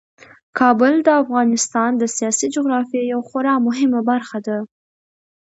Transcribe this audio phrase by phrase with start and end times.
[0.59, 4.57] کابل د افغانستان د سیاسي جغرافیې یوه خورا مهمه برخه ده.